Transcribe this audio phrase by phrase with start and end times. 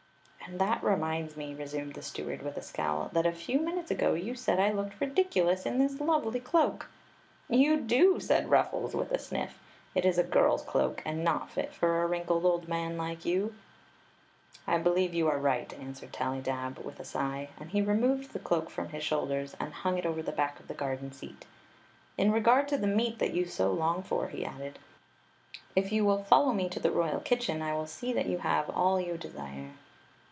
[0.47, 4.15] "And that reminds me," resumed the steward with a scowl," that a few minutes ago
[4.15, 6.89] you said I looked ridiculous in this lovely cloak.""
[7.49, 9.53] You do!' said Ruffles, with a snift"
[9.95, 13.55] It is a girls cloak, smd not fit for a wrinkled old man like you.
[14.67, 16.79] "I believe you are right," answered Tallydab.
[16.79, 20.21] with a sigh; and he removed the cloak from his shoulders and hung it over
[20.21, 21.45] the back of the garden seat
[22.17, 24.79] "In regard to the meat that you so long for," he added,
[25.77, 28.69] "if you will follow me to the royal kitchen I will see that you have
[28.69, 29.69] all you desire.